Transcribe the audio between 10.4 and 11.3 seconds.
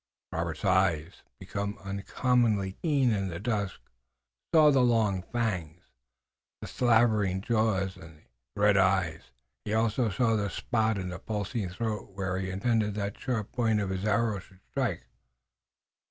spot in the